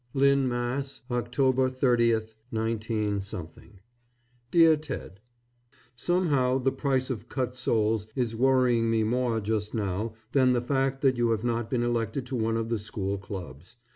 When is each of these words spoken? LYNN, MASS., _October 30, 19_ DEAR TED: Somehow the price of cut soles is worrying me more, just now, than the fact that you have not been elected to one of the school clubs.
LYNN, 0.15 0.47
MASS., 0.47 1.01
_October 1.11 1.71
30, 1.71 2.15
19_ 2.51 3.19
DEAR 4.49 4.75
TED: 4.75 5.19
Somehow 5.95 6.57
the 6.57 6.71
price 6.71 7.11
of 7.11 7.29
cut 7.29 7.53
soles 7.55 8.07
is 8.15 8.35
worrying 8.35 8.89
me 8.89 9.03
more, 9.03 9.39
just 9.39 9.75
now, 9.75 10.13
than 10.31 10.53
the 10.53 10.59
fact 10.61 11.01
that 11.01 11.17
you 11.17 11.29
have 11.29 11.43
not 11.43 11.69
been 11.69 11.83
elected 11.83 12.25
to 12.25 12.35
one 12.35 12.57
of 12.57 12.69
the 12.69 12.79
school 12.79 13.19
clubs. 13.19 13.77